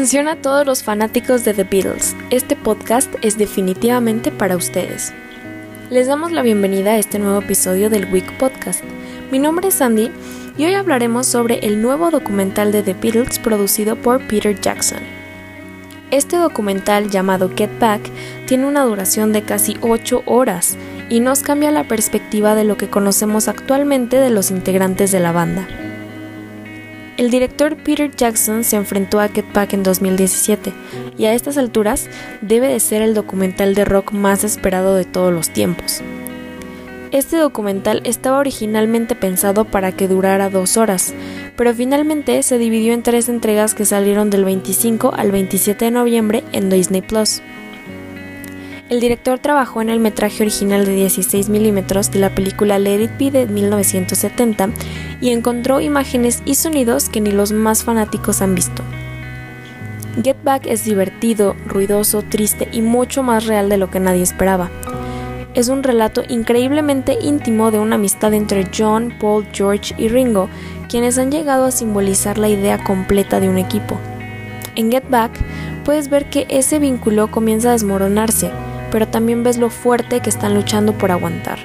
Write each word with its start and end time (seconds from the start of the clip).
Atención 0.00 0.28
a 0.28 0.36
todos 0.36 0.64
los 0.64 0.82
fanáticos 0.82 1.44
de 1.44 1.52
The 1.52 1.64
Beatles, 1.64 2.16
este 2.30 2.56
podcast 2.56 3.14
es 3.20 3.36
definitivamente 3.36 4.32
para 4.32 4.56
ustedes. 4.56 5.12
Les 5.90 6.06
damos 6.06 6.32
la 6.32 6.40
bienvenida 6.40 6.92
a 6.92 6.96
este 6.96 7.18
nuevo 7.18 7.40
episodio 7.40 7.90
del 7.90 8.10
Week 8.10 8.24
Podcast. 8.38 8.82
Mi 9.30 9.38
nombre 9.38 9.68
es 9.68 9.74
Sandy 9.74 10.10
y 10.56 10.64
hoy 10.64 10.72
hablaremos 10.72 11.26
sobre 11.26 11.58
el 11.66 11.82
nuevo 11.82 12.10
documental 12.10 12.72
de 12.72 12.82
The 12.82 12.94
Beatles 12.94 13.38
producido 13.38 13.94
por 13.94 14.26
Peter 14.26 14.58
Jackson. 14.58 15.00
Este 16.10 16.38
documental 16.38 17.10
llamado 17.10 17.50
Get 17.54 17.78
Back 17.78 18.00
tiene 18.46 18.66
una 18.66 18.84
duración 18.84 19.34
de 19.34 19.42
casi 19.42 19.76
8 19.82 20.22
horas 20.24 20.78
y 21.10 21.20
nos 21.20 21.42
cambia 21.42 21.70
la 21.72 21.84
perspectiva 21.84 22.54
de 22.54 22.64
lo 22.64 22.78
que 22.78 22.88
conocemos 22.88 23.48
actualmente 23.48 24.16
de 24.16 24.30
los 24.30 24.50
integrantes 24.50 25.12
de 25.12 25.20
la 25.20 25.32
banda. 25.32 25.68
El 27.20 27.30
director 27.30 27.76
Peter 27.76 28.10
Jackson 28.10 28.64
se 28.64 28.76
enfrentó 28.76 29.20
a 29.20 29.28
Get 29.28 29.44
Back 29.52 29.74
en 29.74 29.82
2017 29.82 30.72
y 31.18 31.26
a 31.26 31.34
estas 31.34 31.58
alturas 31.58 32.08
debe 32.40 32.68
de 32.68 32.80
ser 32.80 33.02
el 33.02 33.12
documental 33.12 33.74
de 33.74 33.84
rock 33.84 34.12
más 34.12 34.42
esperado 34.42 34.94
de 34.94 35.04
todos 35.04 35.30
los 35.30 35.50
tiempos. 35.50 36.00
Este 37.10 37.36
documental 37.36 38.00
estaba 38.06 38.38
originalmente 38.38 39.16
pensado 39.16 39.66
para 39.66 39.92
que 39.92 40.08
durara 40.08 40.48
dos 40.48 40.78
horas, 40.78 41.12
pero 41.56 41.74
finalmente 41.74 42.42
se 42.42 42.56
dividió 42.56 42.94
en 42.94 43.02
tres 43.02 43.28
entregas 43.28 43.74
que 43.74 43.84
salieron 43.84 44.30
del 44.30 44.46
25 44.46 45.12
al 45.14 45.30
27 45.30 45.84
de 45.84 45.90
noviembre 45.90 46.42
en 46.52 46.70
Disney 46.70 47.02
Plus. 47.02 47.42
El 48.88 48.98
director 48.98 49.38
trabajó 49.38 49.82
en 49.82 49.90
el 49.90 50.00
metraje 50.00 50.42
original 50.42 50.86
de 50.86 50.94
16 50.94 51.50
milímetros 51.50 52.10
de 52.10 52.18
la 52.18 52.34
película 52.34 52.78
Let 52.78 53.02
It 53.02 53.18
Be 53.18 53.30
de 53.30 53.46
1970 53.46 54.70
y 55.20 55.30
encontró 55.30 55.80
imágenes 55.80 56.42
y 56.44 56.54
sonidos 56.54 57.08
que 57.08 57.20
ni 57.20 57.32
los 57.32 57.52
más 57.52 57.84
fanáticos 57.84 58.42
han 58.42 58.54
visto. 58.54 58.82
Get 60.22 60.36
Back 60.42 60.66
es 60.66 60.84
divertido, 60.84 61.54
ruidoso, 61.66 62.22
triste 62.22 62.68
y 62.72 62.82
mucho 62.82 63.22
más 63.22 63.46
real 63.46 63.68
de 63.68 63.78
lo 63.78 63.90
que 63.90 64.00
nadie 64.00 64.22
esperaba. 64.22 64.70
Es 65.54 65.68
un 65.68 65.82
relato 65.82 66.22
increíblemente 66.28 67.18
íntimo 67.20 67.70
de 67.70 67.78
una 67.78 67.96
amistad 67.96 68.34
entre 68.34 68.68
John, 68.76 69.14
Paul, 69.20 69.46
George 69.52 69.94
y 69.98 70.08
Ringo, 70.08 70.48
quienes 70.88 71.18
han 71.18 71.30
llegado 71.30 71.64
a 71.64 71.70
simbolizar 71.70 72.38
la 72.38 72.48
idea 72.48 72.82
completa 72.82 73.40
de 73.40 73.48
un 73.48 73.58
equipo. 73.58 73.98
En 74.76 74.90
Get 74.90 75.08
Back 75.08 75.32
puedes 75.84 76.08
ver 76.08 76.30
que 76.30 76.46
ese 76.48 76.78
vínculo 76.78 77.30
comienza 77.30 77.70
a 77.70 77.72
desmoronarse, 77.72 78.50
pero 78.90 79.08
también 79.08 79.42
ves 79.42 79.58
lo 79.58 79.70
fuerte 79.70 80.20
que 80.20 80.30
están 80.30 80.54
luchando 80.54 80.92
por 80.92 81.10
aguantar. 81.10 81.58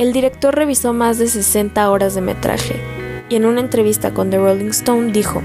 El 0.00 0.14
director 0.14 0.54
revisó 0.54 0.94
más 0.94 1.18
de 1.18 1.28
60 1.28 1.90
horas 1.90 2.14
de 2.14 2.22
metraje 2.22 2.80
y 3.28 3.36
en 3.36 3.44
una 3.44 3.60
entrevista 3.60 4.14
con 4.14 4.30
The 4.30 4.38
Rolling 4.38 4.70
Stone 4.70 5.12
dijo, 5.12 5.42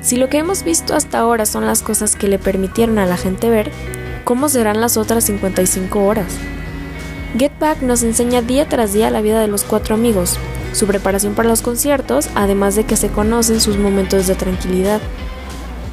si 0.00 0.16
lo 0.16 0.30
que 0.30 0.38
hemos 0.38 0.62
visto 0.62 0.94
hasta 0.94 1.18
ahora 1.18 1.44
son 1.44 1.66
las 1.66 1.82
cosas 1.82 2.16
que 2.16 2.26
le 2.26 2.38
permitieron 2.38 2.98
a 2.98 3.04
la 3.04 3.18
gente 3.18 3.50
ver, 3.50 3.70
¿cómo 4.24 4.48
serán 4.48 4.80
las 4.80 4.96
otras 4.96 5.24
55 5.24 6.06
horas? 6.06 6.38
Get 7.36 7.52
Back 7.60 7.82
nos 7.82 8.02
enseña 8.02 8.40
día 8.40 8.66
tras 8.66 8.94
día 8.94 9.10
la 9.10 9.20
vida 9.20 9.42
de 9.42 9.48
los 9.48 9.62
cuatro 9.62 9.94
amigos, 9.94 10.38
su 10.72 10.86
preparación 10.86 11.34
para 11.34 11.50
los 11.50 11.60
conciertos, 11.60 12.30
además 12.34 12.76
de 12.76 12.84
que 12.84 12.96
se 12.96 13.10
conocen 13.10 13.60
sus 13.60 13.76
momentos 13.76 14.26
de 14.26 14.36
tranquilidad, 14.36 15.02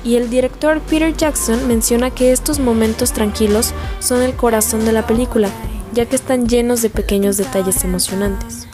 y 0.05 0.15
el 0.15 0.29
director 0.29 0.79
Peter 0.79 1.13
Jackson 1.13 1.67
menciona 1.67 2.11
que 2.11 2.31
estos 2.31 2.59
momentos 2.59 3.11
tranquilos 3.11 3.73
son 3.99 4.21
el 4.21 4.35
corazón 4.35 4.85
de 4.85 4.93
la 4.93 5.05
película, 5.05 5.49
ya 5.95 6.05
que 6.05 6.17
están 6.17 6.47
llenos 6.47 6.81
de 6.81 6.89
pequeños 6.89 7.37
detalles 7.37 7.83
emocionantes. 7.83 8.67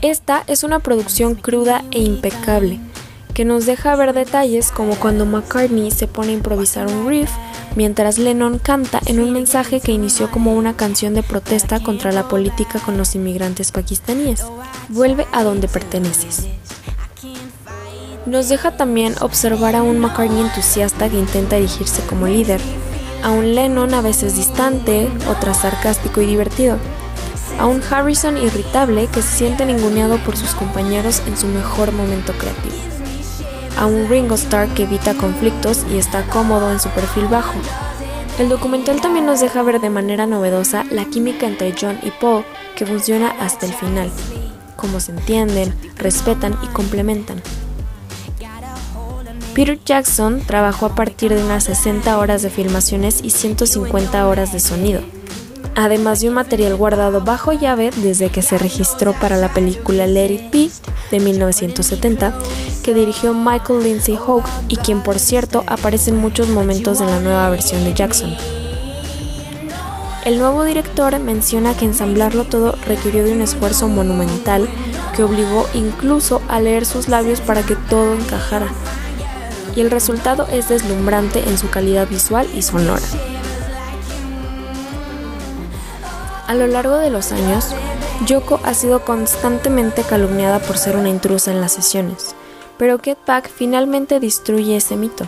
Esta 0.00 0.44
es 0.46 0.62
una 0.62 0.78
producción 0.78 1.34
cruda 1.34 1.84
e 1.90 1.98
impecable, 1.98 2.78
que 3.34 3.44
nos 3.44 3.66
deja 3.66 3.96
ver 3.96 4.12
detalles 4.12 4.70
como 4.70 4.94
cuando 4.94 5.26
McCartney 5.26 5.90
se 5.90 6.06
pone 6.06 6.30
a 6.30 6.34
improvisar 6.34 6.86
un 6.86 7.08
riff, 7.08 7.30
mientras 7.74 8.18
Lennon 8.18 8.58
canta 8.58 9.00
en 9.06 9.18
un 9.18 9.32
mensaje 9.32 9.80
que 9.80 9.92
inició 9.92 10.30
como 10.30 10.54
una 10.54 10.76
canción 10.76 11.14
de 11.14 11.24
protesta 11.24 11.80
contra 11.80 12.12
la 12.12 12.28
política 12.28 12.78
con 12.78 12.96
los 12.96 13.16
inmigrantes 13.16 13.72
pakistaníes. 13.72 14.44
Vuelve 14.90 15.26
a 15.32 15.42
donde 15.42 15.66
perteneces. 15.66 16.46
Nos 18.26 18.48
deja 18.48 18.76
también 18.76 19.14
observar 19.20 19.74
a 19.74 19.82
un 19.82 19.98
McCartney 19.98 20.40
entusiasta 20.40 21.08
que 21.08 21.18
intenta 21.18 21.56
erigirse 21.56 22.02
como 22.06 22.26
líder, 22.26 22.60
a 23.24 23.30
un 23.30 23.54
Lennon 23.54 23.94
a 23.94 24.02
veces 24.02 24.36
distante, 24.36 25.10
otras 25.28 25.62
sarcástico 25.62 26.20
y 26.20 26.26
divertido, 26.26 26.76
a 27.58 27.66
un 27.66 27.82
Harrison 27.82 28.36
irritable 28.36 29.06
que 29.06 29.22
se 29.22 29.38
siente 29.38 29.64
ninguneado 29.64 30.18
por 30.18 30.36
sus 30.36 30.54
compañeros 30.54 31.22
en 31.26 31.36
su 31.36 31.46
mejor 31.48 31.92
momento 31.92 32.34
creativo, 32.34 32.74
a 33.78 33.86
un 33.86 34.08
Ringo 34.10 34.34
Starr 34.34 34.68
que 34.74 34.82
evita 34.82 35.14
conflictos 35.14 35.86
y 35.90 35.96
está 35.96 36.22
cómodo 36.26 36.70
en 36.70 36.78
su 36.78 36.90
perfil 36.90 37.26
bajo. 37.26 37.54
El 38.38 38.50
documental 38.50 39.00
también 39.00 39.24
nos 39.24 39.40
deja 39.40 39.62
ver 39.62 39.80
de 39.80 39.90
manera 39.90 40.26
novedosa 40.26 40.84
la 40.90 41.06
química 41.06 41.46
entre 41.46 41.74
John 41.80 41.98
y 42.02 42.10
Paul 42.10 42.44
que 42.76 42.84
funciona 42.84 43.30
hasta 43.40 43.64
el 43.64 43.72
final, 43.72 44.10
cómo 44.76 45.00
se 45.00 45.12
entienden, 45.12 45.74
respetan 45.96 46.58
y 46.62 46.66
complementan. 46.66 47.40
Peter 49.54 49.78
Jackson 49.84 50.40
trabajó 50.44 50.86
a 50.86 50.94
partir 50.96 51.32
de 51.32 51.44
unas 51.44 51.62
60 51.64 52.18
horas 52.18 52.42
de 52.42 52.50
filmaciones 52.50 53.20
y 53.22 53.30
150 53.30 54.26
horas 54.26 54.52
de 54.52 54.58
sonido, 54.58 55.00
además 55.76 56.20
de 56.20 56.28
un 56.28 56.34
material 56.34 56.74
guardado 56.74 57.20
bajo 57.20 57.52
llave 57.52 57.92
desde 57.98 58.30
que 58.30 58.42
se 58.42 58.58
registró 58.58 59.12
para 59.12 59.36
la 59.36 59.52
película 59.54 60.08
Let 60.08 60.32
It 60.32 60.50
Be 60.50 60.70
de 61.12 61.20
1970, 61.20 62.36
que 62.82 62.94
dirigió 62.94 63.32
Michael 63.32 63.84
Lindsay 63.84 64.16
Hogue 64.16 64.42
y 64.68 64.76
quien 64.76 65.04
por 65.04 65.20
cierto 65.20 65.62
aparece 65.68 66.10
en 66.10 66.16
muchos 66.16 66.48
momentos 66.48 66.98
de 66.98 67.06
la 67.06 67.20
nueva 67.20 67.48
versión 67.48 67.84
de 67.84 67.94
Jackson. 67.94 68.34
El 70.24 70.38
nuevo 70.40 70.64
director 70.64 71.16
menciona 71.20 71.76
que 71.76 71.84
ensamblarlo 71.84 72.42
todo 72.42 72.74
requirió 72.88 73.22
de 73.22 73.32
un 73.32 73.40
esfuerzo 73.40 73.86
monumental 73.86 74.68
que 75.14 75.22
obligó 75.22 75.68
incluso 75.74 76.42
a 76.48 76.60
leer 76.60 76.84
sus 76.86 77.08
labios 77.08 77.40
para 77.40 77.62
que 77.62 77.76
todo 77.76 78.14
encajara 78.14 78.66
y 79.76 79.80
el 79.80 79.90
resultado 79.90 80.46
es 80.50 80.68
deslumbrante 80.68 81.40
en 81.40 81.58
su 81.58 81.70
calidad 81.70 82.08
visual 82.08 82.48
y 82.54 82.62
sonora. 82.62 83.02
A 86.46 86.54
lo 86.54 86.66
largo 86.66 86.96
de 86.96 87.10
los 87.10 87.32
años, 87.32 87.74
Yoko 88.26 88.60
ha 88.64 88.74
sido 88.74 89.04
constantemente 89.04 90.02
calumniada 90.02 90.58
por 90.60 90.78
ser 90.78 90.96
una 90.96 91.08
intrusa 91.08 91.50
en 91.50 91.60
las 91.60 91.72
sesiones, 91.72 92.34
pero 92.78 92.98
Get 92.98 93.18
Back 93.26 93.50
finalmente 93.50 94.20
destruye 94.20 94.76
ese 94.76 94.96
mito. 94.96 95.26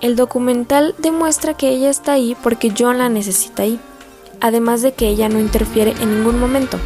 El 0.00 0.14
documental 0.14 0.94
demuestra 0.98 1.54
que 1.54 1.70
ella 1.70 1.90
está 1.90 2.12
ahí 2.12 2.36
porque 2.42 2.72
John 2.76 2.98
la 2.98 3.08
necesita 3.08 3.64
ahí, 3.64 3.80
además 4.40 4.82
de 4.82 4.92
que 4.92 5.08
ella 5.08 5.28
no 5.28 5.40
interfiere 5.40 5.92
en 6.00 6.16
ningún 6.16 6.38
momento. 6.38 6.78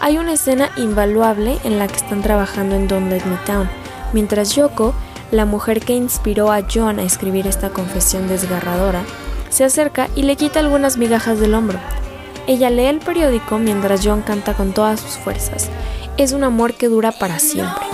Hay 0.00 0.16
una 0.16 0.34
escena 0.34 0.70
invaluable 0.76 1.58
en 1.64 1.78
la 1.78 1.88
que 1.88 1.96
están 1.96 2.22
trabajando 2.22 2.76
en 2.76 2.86
Don't 2.86 3.10
Let 3.10 3.24
Me 3.24 3.38
Down, 3.46 3.68
mientras 4.12 4.54
Yoko 4.54 4.94
la 5.30 5.44
mujer 5.44 5.80
que 5.80 5.94
inspiró 5.94 6.50
a 6.52 6.62
John 6.72 6.98
a 6.98 7.02
escribir 7.02 7.46
esta 7.46 7.70
confesión 7.70 8.28
desgarradora, 8.28 9.02
se 9.50 9.64
acerca 9.64 10.08
y 10.14 10.22
le 10.22 10.36
quita 10.36 10.60
algunas 10.60 10.96
migajas 10.96 11.38
del 11.38 11.54
hombro. 11.54 11.78
Ella 12.46 12.70
lee 12.70 12.86
el 12.86 12.98
periódico 12.98 13.58
mientras 13.58 14.00
John 14.04 14.22
canta 14.22 14.54
con 14.54 14.72
todas 14.72 15.00
sus 15.00 15.18
fuerzas. 15.18 15.68
Es 16.16 16.32
un 16.32 16.44
amor 16.44 16.74
que 16.74 16.88
dura 16.88 17.12
para 17.12 17.38
siempre. 17.38 17.84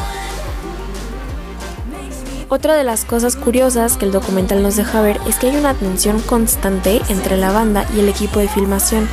Otra 2.48 2.74
de 2.74 2.84
las 2.84 3.04
cosas 3.04 3.34
curiosas 3.34 3.96
que 3.96 4.04
el 4.04 4.12
documental 4.12 4.62
nos 4.62 4.76
deja 4.76 5.00
ver 5.00 5.18
es 5.26 5.36
que 5.36 5.50
hay 5.50 5.56
una 5.56 5.74
tensión 5.74 6.20
constante 6.20 7.00
entre 7.08 7.36
la 7.36 7.50
banda 7.50 7.84
y 7.96 8.00
el 8.00 8.08
equipo 8.08 8.38
de 8.38 8.48
filmación, 8.48 9.08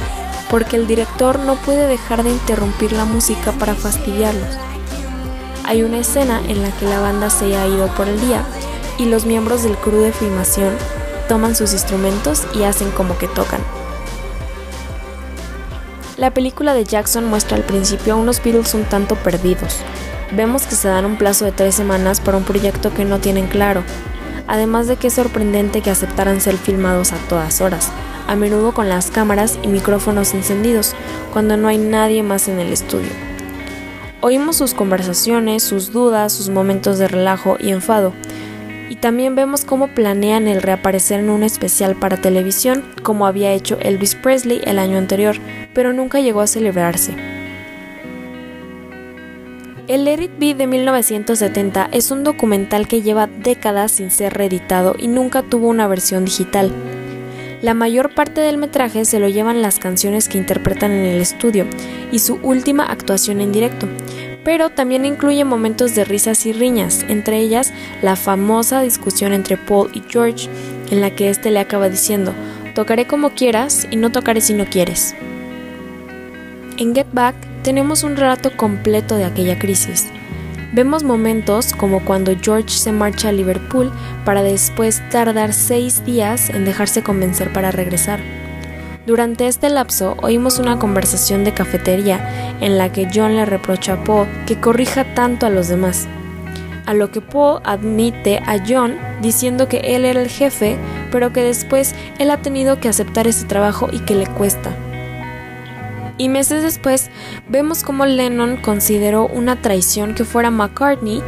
porque 0.52 0.76
el 0.76 0.86
director 0.86 1.40
no 1.40 1.56
puede 1.56 1.88
dejar 1.88 2.24
de 2.24 2.30
interrumpir 2.30 2.92
la 2.92 3.06
música 3.06 3.52
para 3.54 3.74
fastidiarlos. 3.74 4.58
Hay 5.72 5.84
una 5.84 6.00
escena 6.00 6.42
en 6.50 6.62
la 6.62 6.70
que 6.72 6.86
la 6.86 7.00
banda 7.00 7.30
se 7.30 7.56
ha 7.56 7.66
ido 7.66 7.88
por 7.96 8.10
el 8.10 8.20
día 8.20 8.44
y 8.98 9.06
los 9.06 9.26
miembros 9.26 9.64
del 9.64 9.78
crew 9.78 10.02
de 10.02 10.12
filmación 10.12 10.74
toman 11.30 11.56
sus 11.56 11.72
instrumentos 11.72 12.46
y 12.54 12.64
hacen 12.64 12.92
como 12.92 13.18
que 13.18 13.30
tocan. 13.30 13.62
La 16.18 16.34
película 16.34 16.74
de 16.74 16.84
Jackson 16.84 17.24
muestra 17.24 17.56
al 17.56 17.64
principio 17.64 18.16
a 18.16 18.18
unos 18.18 18.44
Beatles 18.44 18.74
un 18.74 18.84
tanto 18.84 19.16
perdidos. 19.16 19.78
Vemos 20.36 20.64
que 20.64 20.76
se 20.76 20.90
dan 20.90 21.06
un 21.06 21.16
plazo 21.16 21.46
de 21.46 21.54
tres 21.54 21.74
semanas 21.74 22.20
para 22.20 22.36
un 22.36 22.44
proyecto 22.44 22.94
que 22.94 23.06
no 23.06 23.20
tienen 23.20 23.48
claro. 23.48 23.86
además 24.48 24.88
de 24.88 24.98
que 24.98 25.08
es 25.08 25.14
sorprendente 25.14 25.80
que 25.80 25.90
aceptaran 25.90 26.42
ser 26.42 26.58
filmados 26.58 27.14
a 27.14 27.18
todas 27.30 27.62
horas, 27.62 27.88
a 28.28 28.36
menudo 28.36 28.74
con 28.74 28.90
las 28.90 29.10
cámaras 29.10 29.58
y 29.64 29.70
micrófonos 29.70 30.34
encendidos, 30.34 30.96
cuando 31.32 31.56
no 31.56 31.70
hay 31.70 31.78
nadie 31.78 32.24
más 32.24 32.50
en 32.50 32.60
el 32.60 32.74
estudio. 32.74 33.31
Oímos 34.24 34.58
sus 34.58 34.76
conversaciones, 34.76 35.64
sus 35.64 35.92
dudas, 35.92 36.32
sus 36.32 36.50
momentos 36.50 37.00
de 37.00 37.08
relajo 37.08 37.58
y 37.60 37.72
enfado, 37.72 38.14
y 38.88 38.98
también 38.98 39.36
vemos 39.36 39.66
cómo 39.66 39.88
planean 39.88 40.48
el 40.48 40.62
reaparecer 40.62 41.22
en 41.22 41.32
un 41.32 41.42
especial 41.42 41.96
para 41.96 42.18
televisión, 42.18 42.84
como 43.02 43.26
había 43.26 43.52
hecho 43.52 43.80
Elvis 43.80 44.14
Presley 44.14 44.62
el 44.64 44.78
año 44.78 45.00
anterior, 45.00 45.38
pero 45.74 45.92
nunca 45.92 46.20
llegó 46.20 46.42
a 46.42 46.48
celebrarse. 46.48 47.16
El 49.88 50.06
Let 50.06 50.22
It 50.22 50.56
de 50.56 50.68
1970 50.68 51.90
es 51.92 52.12
un 52.12 52.24
documental 52.24 52.88
que 52.88 53.02
lleva 53.02 53.26
décadas 53.26 53.92
sin 53.94 54.12
ser 54.12 54.36
reeditado 54.36 54.96
y 55.00 55.08
nunca 55.08 55.42
tuvo 55.42 55.68
una 55.68 55.88
versión 55.88 56.26
digital. 56.26 56.72
La 57.62 57.74
mayor 57.76 58.16
parte 58.16 58.42
del 58.42 58.58
metraje 58.58 59.06
se 59.06 59.20
lo 59.20 59.28
llevan 59.28 59.62
las 59.62 59.78
canciones 59.78 60.28
que 60.28 60.40
interpretan 60.40 60.92
en 60.92 61.06
el 61.06 61.22
estudio 61.22 61.68
y 62.12 62.18
su 62.20 62.40
última 62.42 62.86
actuación 62.86 63.40
en 63.40 63.52
directo, 63.52 63.88
pero 64.44 64.70
también 64.70 65.06
incluye 65.06 65.44
momentos 65.46 65.96
de 65.96 66.04
risas 66.04 66.46
y 66.46 66.54
riñas, 66.54 67.06
entre 67.08 67.40
ellas 67.40 67.74
la 68.02 68.16
famosa 68.16 68.82
discusión 68.82 69.34
entre 69.34 69.58
Paul 69.58 69.92
y 69.94 70.04
George, 70.08 70.50
en 70.90 71.02
la 71.02 71.12
que 71.12 71.30
éste 71.30 71.52
le 71.52 71.60
acaba 71.60 71.90
diciendo, 71.90 72.34
tocaré 72.74 73.06
como 73.06 73.32
quieras 73.32 73.88
y 73.92 73.96
no 73.96 74.12
tocaré 74.12 74.42
si 74.42 74.54
no 74.54 74.66
quieres. 74.66 75.16
En 76.78 76.96
Get 76.96 77.08
Back 77.14 77.36
tenemos 77.64 78.04
un 78.04 78.16
relato 78.16 78.56
completo 78.58 79.16
de 79.16 79.26
aquella 79.26 79.60
crisis. 79.60 80.08
Vemos 80.74 81.04
momentos 81.04 81.74
como 81.74 82.04
cuando 82.06 82.36
George 82.42 82.70
se 82.70 82.92
marcha 82.92 83.30
a 83.30 83.34
Liverpool 83.34 83.92
para 84.24 84.42
después 84.42 85.02
tardar 85.10 85.54
seis 85.54 86.04
días 86.06 86.50
en 86.50 86.64
dejarse 86.64 87.04
convencer 87.04 87.52
para 87.52 87.72
regresar. 87.72 88.41
Durante 89.12 89.48
este 89.48 89.70
lapso 89.70 90.16
oímos 90.22 90.58
una 90.58 90.80
conversación 90.80 91.44
de 91.44 91.54
cafetería 91.54 92.56
en 92.62 92.78
la 92.78 92.94
que 92.94 93.10
John 93.14 93.36
le 93.36 93.44
reprocha 93.44 93.96
a 93.96 94.04
Paul 94.06 94.26
que 94.48 94.58
corrija 94.58 95.04
tanto 95.16 95.46
a 95.46 95.50
los 95.50 95.68
demás, 95.68 96.08
a 96.86 96.94
lo 96.94 97.12
que 97.12 97.20
Paul 97.20 97.60
admite 97.66 98.38
a 98.38 98.64
John 98.66 98.98
diciendo 99.22 99.68
que 99.68 99.80
él 99.80 100.06
era 100.06 100.22
el 100.22 100.30
jefe, 100.30 100.78
pero 101.12 101.34
que 101.34 101.44
después 101.44 101.94
él 102.20 102.32
ha 102.32 102.38
tenido 102.38 102.80
que 102.80 102.88
aceptar 102.88 103.28
ese 103.28 103.46
trabajo 103.48 103.90
y 103.92 104.00
que 104.00 104.16
le 104.16 104.28
cuesta. 104.28 104.74
Y 106.18 106.30
meses 106.30 106.64
después 106.64 107.10
vemos 107.50 107.84
cómo 107.84 108.06
Lennon 108.06 108.62
consideró 108.62 109.28
una 109.28 109.62
traición 109.62 110.16
que 110.16 110.24
fuera 110.24 110.52
McCartney 110.52 111.22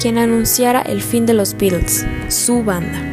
quien 0.00 0.18
anunciara 0.18 0.82
el 0.82 1.02
fin 1.02 1.24
de 1.24 1.34
los 1.34 1.56
Beatles, 1.56 2.04
su 2.26 2.64
banda. 2.64 3.07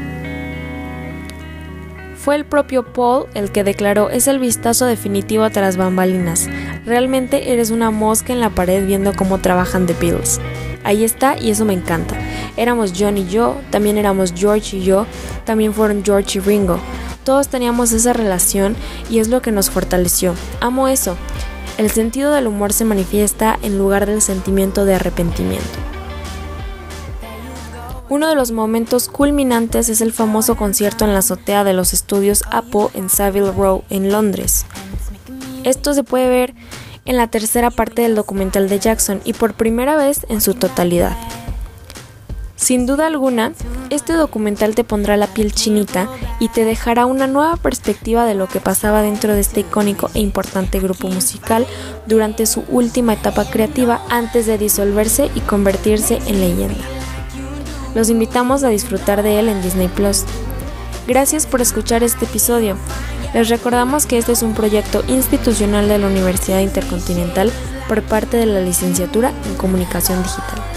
Fue 2.26 2.36
el 2.36 2.44
propio 2.44 2.84
Paul 2.84 3.28
el 3.36 3.52
que 3.52 3.64
declaró 3.64 4.10
es 4.10 4.28
el 4.28 4.40
vistazo 4.40 4.88
definitivo 4.88 5.48
tras 5.52 5.78
bambalinas. 5.78 6.50
Realmente 6.84 7.54
eres 7.54 7.70
una 7.70 7.92
mosca 7.92 8.34
en 8.34 8.40
la 8.40 8.50
pared 8.50 8.84
viendo 8.84 9.14
cómo 9.16 9.38
trabajan 9.38 9.86
The 9.86 9.94
Beatles. 9.94 10.42
Ahí 10.84 11.04
está 11.04 11.38
y 11.40 11.52
eso 11.52 11.66
me 11.66 11.74
encanta. 11.74 12.16
Éramos 12.58 12.94
John 12.98 13.20
y 13.20 13.28
yo, 13.28 13.58
también 13.70 14.00
éramos 14.00 14.34
George 14.36 14.78
y 14.78 14.84
yo, 14.84 15.06
también 15.44 15.72
fueron 15.72 16.04
George 16.04 16.40
y 16.40 16.42
Ringo. 16.42 16.80
Todos 17.24 17.50
teníamos 17.50 17.92
esa 17.92 18.12
relación 18.12 18.76
y 19.08 19.20
es 19.20 19.28
lo 19.28 19.44
que 19.44 19.52
nos 19.52 19.70
fortaleció. 19.70 20.34
Amo 20.62 20.88
eso. 20.88 21.16
El 21.78 21.92
sentido 21.92 22.34
del 22.34 22.48
humor 22.48 22.74
se 22.74 22.86
manifiesta 22.86 23.60
en 23.62 23.78
lugar 23.78 24.08
del 24.08 24.24
sentimiento 24.24 24.86
de 24.86 24.96
arrepentimiento. 24.96 25.85
Uno 28.08 28.28
de 28.28 28.36
los 28.36 28.52
momentos 28.52 29.10
culminantes 29.10 29.90
es 29.90 30.00
el 30.00 30.14
famoso 30.14 30.56
concierto 30.56 31.06
en 31.06 31.14
la 31.14 31.20
azotea 31.20 31.64
de 31.64 31.74
los 31.74 31.92
estudios 31.92 32.44
Apple 32.52 32.88
en 32.94 33.10
Savile 33.10 33.52
Row, 33.52 33.84
en 33.90 34.12
Londres. 34.12 34.68
Esto 35.64 35.96
se 35.96 36.04
puede 36.04 36.30
ver 36.30 36.54
en 37.06 37.18
la 37.18 37.28
tercera 37.28 37.72
parte 37.72 38.04
del 38.04 38.14
documental 38.14 38.70
de 38.70 38.78
Jackson 38.78 39.22
y 39.26 39.34
por 39.34 39.56
primera 39.56 39.96
vez 39.96 40.28
en 40.30 40.40
su 40.40 40.54
totalidad. 40.54 41.18
Sin 42.56 42.86
duda 42.86 43.08
alguna, 43.08 43.54
este 43.90 44.14
documental 44.14 44.76
te 44.76 44.84
pondrá 44.84 45.18
la 45.18 45.28
piel 45.28 45.52
chinita 45.54 46.08
y 46.40 46.50
te 46.50 46.64
dejará 46.64 47.08
una 47.08 47.26
nueva 47.26 47.58
perspectiva 47.58 48.26
de 48.26 48.36
lo 48.36 48.48
que 48.48 48.60
pasaba 48.60 49.02
dentro 49.02 49.34
de 49.34 49.40
este 49.40 49.62
icónico 49.62 50.12
e 50.14 50.20
importante 50.20 50.80
grupo 50.80 51.08
musical 51.08 51.66
durante 52.06 52.46
su 52.46 52.64
última 52.70 53.14
etapa 53.14 53.46
creativa 53.46 54.02
antes 54.10 54.46
de 54.46 54.60
disolverse 54.60 55.32
y 55.34 55.40
convertirse 55.42 56.20
en 56.28 56.40
leyenda. 56.40 56.95
Los 57.96 58.10
invitamos 58.10 58.64
a 58.64 58.70
disfrutar 58.70 59.24
de 59.24 59.40
él 59.40 59.48
en 59.48 59.64
Disney 59.64 59.88
Plus. 59.88 60.26
Gracias 61.08 61.48
por 61.48 61.62
escuchar 61.62 62.04
este 62.04 62.26
episodio. 62.26 62.78
Les 63.34 63.48
recordamos 63.48 64.06
que 64.06 64.18
este 64.18 64.34
es 64.34 64.44
un 64.44 64.54
proyecto 64.54 65.04
institucional 65.08 65.88
de 65.88 65.98
la 65.98 66.08
Universidad 66.08 66.60
Intercontinental 66.60 67.52
por 67.88 68.04
parte 68.04 68.36
de 68.38 68.48
la 68.48 68.60
Licenciatura 68.60 69.32
en 69.48 69.56
Comunicación 69.56 70.22
Digital. 70.22 70.75